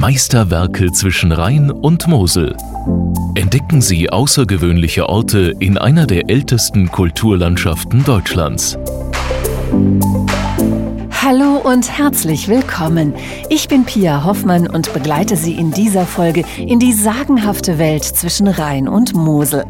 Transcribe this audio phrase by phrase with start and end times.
[0.00, 2.56] Meisterwerke zwischen Rhein und Mosel.
[3.34, 8.78] Entdecken Sie außergewöhnliche Orte in einer der ältesten Kulturlandschaften Deutschlands.
[11.22, 13.14] Hallo und herzlich willkommen.
[13.50, 18.48] Ich bin Pia Hoffmann und begleite Sie in dieser Folge in die sagenhafte Welt zwischen
[18.48, 19.66] Rhein und Mosel.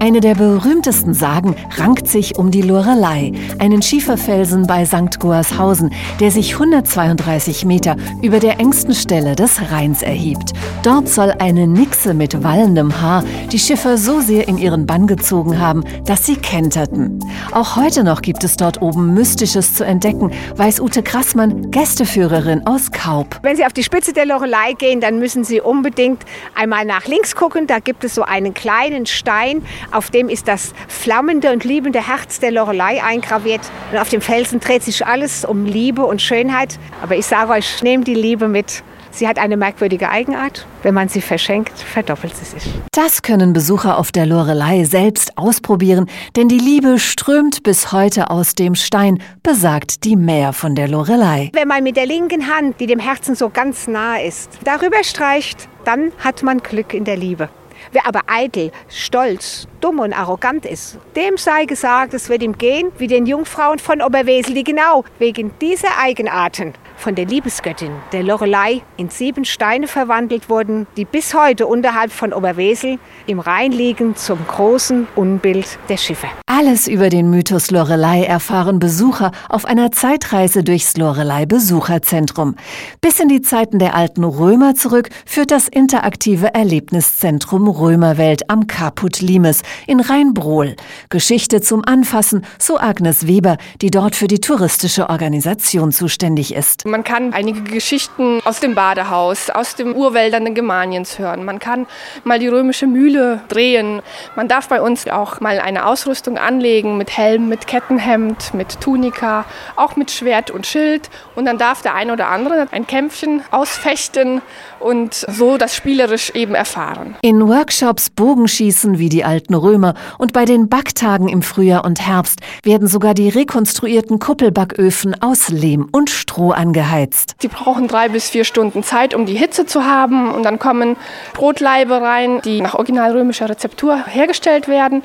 [0.00, 3.30] Eine der berühmtesten Sagen rankt sich um die Lorelei,
[3.60, 5.20] einen Schieferfelsen bei St.
[5.20, 10.52] Goarshausen, der sich 132 Meter über der engsten Stelle des Rheins erhebt.
[10.82, 13.22] Dort soll eine Nixe mit wallendem Haar
[13.52, 17.20] die Schiffer so sehr in ihren Bann gezogen haben, dass sie kenterten.
[17.52, 22.90] Auch heute noch gibt es dort oben Mystisches zu entdecken, weiß Ute Krassmann, Gästeführerin aus
[22.90, 23.40] Kaub.
[23.42, 26.22] Wenn Sie auf die Spitze der Lorelei gehen, dann müssen Sie unbedingt
[26.54, 27.66] einmal nach links gucken.
[27.66, 29.60] Da gibt es so einen kleinen Stein,
[29.92, 33.60] auf dem ist das flammende und liebende Herz der Lorelei eingraviert.
[33.92, 36.78] Und auf dem Felsen dreht sich alles um Liebe und Schönheit.
[37.02, 38.82] Aber ich sage euch, nehmt die Liebe mit.
[39.18, 40.64] Sie hat eine merkwürdige Eigenart.
[40.84, 42.70] Wenn man sie verschenkt, verdoppelt sie sich.
[42.92, 48.54] Das können Besucher auf der Lorelei selbst ausprobieren, denn die Liebe strömt bis heute aus
[48.54, 51.50] dem Stein, besagt die Mehr von der Lorelei.
[51.52, 55.68] Wenn man mit der linken Hand, die dem Herzen so ganz nah ist, darüber streicht,
[55.84, 57.48] dann hat man Glück in der Liebe.
[57.90, 62.92] Wer aber eitel, stolz, dumm und arrogant ist, dem sei gesagt, es wird ihm gehen
[62.98, 68.82] wie den Jungfrauen von Oberwesel, die genau wegen dieser Eigenarten von der Liebesgöttin der Lorelei
[68.96, 74.38] in sieben Steine verwandelt wurden, die bis heute unterhalb von Oberwesel im Rhein liegen zum
[74.46, 76.26] großen Unbild der Schiffe.
[76.46, 82.56] Alles über den Mythos Lorelei erfahren Besucher auf einer Zeitreise durchs Lorelei Besucherzentrum.
[83.00, 89.20] Bis in die Zeiten der alten Römer zurück führt das interaktive Erlebniszentrum Römerwelt am Caput
[89.20, 90.74] Limes in Rheinbrohl.
[91.10, 96.87] Geschichte zum Anfassen, so Agnes Weber, die dort für die touristische Organisation zuständig ist.
[96.90, 101.44] Man kann einige Geschichten aus dem Badehaus, aus den Urwäldern Germaniens hören.
[101.44, 101.86] Man kann
[102.24, 104.00] mal die römische Mühle drehen.
[104.36, 109.44] Man darf bei uns auch mal eine Ausrüstung anlegen mit Helm, mit Kettenhemd, mit Tunika,
[109.76, 111.10] auch mit Schwert und Schild.
[111.34, 114.40] Und dann darf der eine oder andere ein Kämpfchen ausfechten
[114.80, 117.16] und so das spielerisch eben erfahren.
[117.20, 122.40] In Workshops Bogenschießen wie die alten Römer und bei den Backtagen im Frühjahr und Herbst
[122.62, 127.34] werden sogar die rekonstruierten Kuppelbacköfen aus Lehm und Stroh angehört angeheizt.
[127.40, 130.30] Sie brauchen drei bis vier Stunden Zeit, um die Hitze zu haben.
[130.32, 130.96] Und dann kommen
[131.34, 135.02] Brotleibe rein, die nach original römischer Rezeptur hergestellt werden.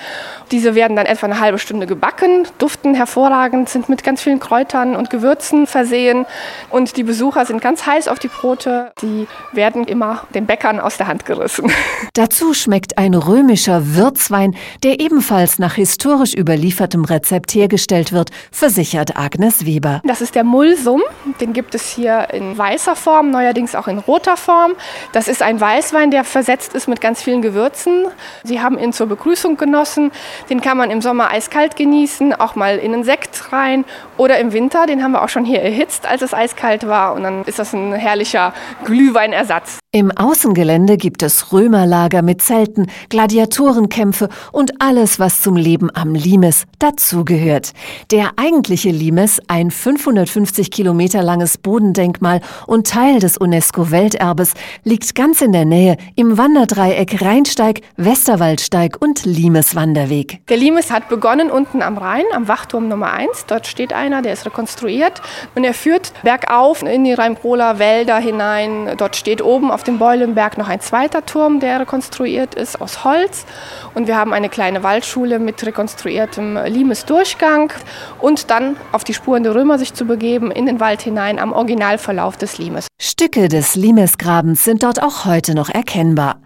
[0.51, 4.95] Diese werden dann etwa eine halbe Stunde gebacken, duften hervorragend, sind mit ganz vielen Kräutern
[4.95, 6.25] und Gewürzen versehen.
[6.69, 8.91] Und die Besucher sind ganz heiß auf die Brote.
[9.01, 11.71] Die werden immer den Bäckern aus der Hand gerissen.
[12.13, 19.65] Dazu schmeckt ein römischer Würzwein, der ebenfalls nach historisch überliefertem Rezept hergestellt wird, versichert Agnes
[19.65, 20.01] Weber.
[20.05, 21.01] Das ist der Mulsum.
[21.41, 24.73] Den gibt es hier in weißer Form, neuerdings auch in roter Form.
[25.11, 28.05] Das ist ein Weißwein, der versetzt ist mit ganz vielen Gewürzen.
[28.43, 30.11] Sie haben ihn zur Begrüßung genossen.
[30.49, 33.85] Den kann man im Sommer eiskalt genießen, auch mal in einen Sekt rein
[34.17, 34.85] oder im Winter.
[34.85, 37.13] Den haben wir auch schon hier erhitzt, als es eiskalt war.
[37.13, 38.53] Und dann ist das ein herrlicher
[38.85, 39.79] Glühweinersatz.
[39.95, 46.63] Im Außengelände gibt es Römerlager mit Zelten, Gladiatorenkämpfe und alles, was zum Leben am Limes
[46.79, 47.73] dazugehört.
[48.09, 54.53] Der eigentliche Limes, ein 550 Kilometer langes Bodendenkmal und Teil des UNESCO-Welterbes,
[54.83, 60.45] liegt ganz in der Nähe im Wanderdreieck Rheinsteig, Westerwaldsteig und Limes-Wanderweg.
[60.47, 63.45] Der Limes hat begonnen unten am Rhein, am Wachturm Nummer 1.
[63.47, 65.21] Dort steht einer, der ist rekonstruiert
[65.55, 68.95] und er führt bergauf in die Rheinbrohler Wälder hinein.
[68.97, 73.45] Dort steht oben auf dem Beulenberg noch ein zweiter Turm, der rekonstruiert ist aus Holz.
[73.93, 77.71] Und wir haben eine kleine Waldschule mit rekonstruiertem Limes-Durchgang.
[78.19, 81.51] Und dann auf die Spuren der Römer sich zu begeben, in den Wald hinein am
[81.51, 82.87] Originalverlauf des Limes.
[82.99, 86.37] Stücke des Limesgrabens sind dort auch heute noch erkennbar.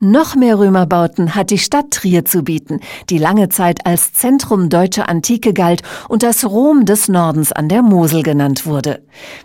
[0.00, 2.80] Noch mehr Römerbauten hat die Stadt Trier zu bieten,
[3.10, 7.82] die lange Zeit als Zentrum deutscher Antike galt und das Rom des Nordens an der
[7.82, 9.02] Mosel genannt wurde.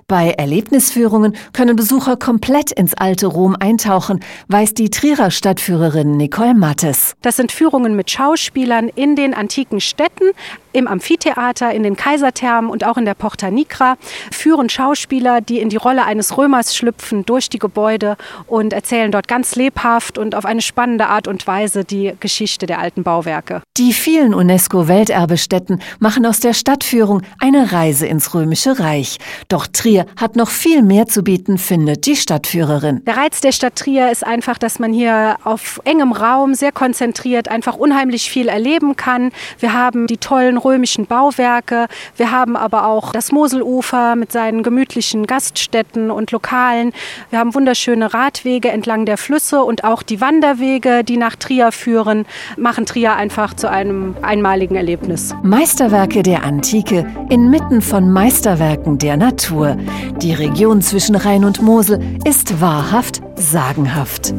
[0.07, 7.15] Bei Erlebnisführungen können Besucher komplett ins alte Rom eintauchen, weiß die Trierer Stadtführerin Nicole Mattes.
[7.21, 10.31] Das sind Führungen mit Schauspielern in den antiken Städten,
[10.73, 13.97] im Amphitheater, in den Kaiserthermen und auch in der Porta Nigra
[14.31, 19.29] führen Schauspieler, die in die Rolle eines Römers schlüpfen, durch die Gebäude und erzählen dort
[19.29, 23.61] ganz lebhaft und auf eine spannende Art und Weise die Geschichte der alten Bauwerke.
[23.77, 29.17] Die vielen UNESCO-Welterbestätten machen aus der Stadtführung eine Reise ins Römische Reich.
[29.47, 33.01] Doch Trier hat noch viel mehr zu bieten, findet die Stadtführerin.
[33.05, 37.47] Der Reiz der Stadt Trier ist einfach, dass man hier auf engem Raum sehr konzentriert
[37.47, 39.31] einfach unheimlich viel erleben kann.
[39.57, 41.87] Wir haben die tollen römischen Bauwerke.
[42.17, 46.91] Wir haben aber auch das Moselufer mit seinen Gemüse gemütlichen Gaststätten und Lokalen.
[47.29, 52.25] Wir haben wunderschöne Radwege entlang der Flüsse und auch die Wanderwege, die nach Trier führen,
[52.57, 55.35] machen Trier einfach zu einem einmaligen Erlebnis.
[55.43, 59.77] Meisterwerke der Antike inmitten von Meisterwerken der Natur.
[60.19, 64.33] Die Region zwischen Rhein und Mosel ist wahrhaft sagenhaft.